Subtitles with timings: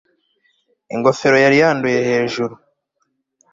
[0.93, 2.53] ingofero yari yanduye hejuru